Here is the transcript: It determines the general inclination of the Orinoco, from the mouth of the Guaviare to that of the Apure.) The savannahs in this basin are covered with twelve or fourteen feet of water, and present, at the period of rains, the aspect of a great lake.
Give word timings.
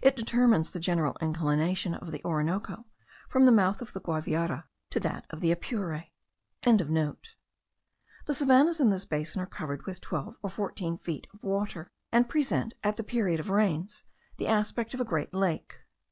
It 0.00 0.14
determines 0.14 0.70
the 0.70 0.78
general 0.78 1.16
inclination 1.20 1.92
of 1.96 2.12
the 2.12 2.22
Orinoco, 2.24 2.84
from 3.28 3.46
the 3.46 3.50
mouth 3.50 3.82
of 3.82 3.92
the 3.94 4.00
Guaviare 4.00 4.62
to 4.90 5.00
that 5.00 5.26
of 5.30 5.40
the 5.40 5.50
Apure.) 5.50 6.04
The 6.62 7.14
savannahs 8.32 8.78
in 8.78 8.90
this 8.90 9.06
basin 9.06 9.42
are 9.42 9.46
covered 9.46 9.82
with 9.84 10.00
twelve 10.00 10.36
or 10.40 10.50
fourteen 10.50 10.98
feet 10.98 11.26
of 11.34 11.42
water, 11.42 11.90
and 12.12 12.28
present, 12.28 12.74
at 12.84 12.96
the 12.96 13.02
period 13.02 13.40
of 13.40 13.50
rains, 13.50 14.04
the 14.36 14.46
aspect 14.46 14.94
of 14.94 15.00
a 15.00 15.04
great 15.04 15.34
lake. 15.34 15.74